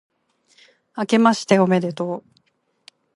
[0.95, 2.25] あけましておめでとう、